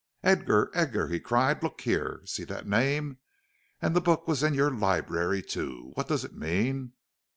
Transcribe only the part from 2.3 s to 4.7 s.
that name! And the book was in